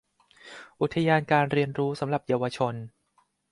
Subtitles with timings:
[0.81, 2.75] อุทยานการเรียนรู้สำหรับเยาวชน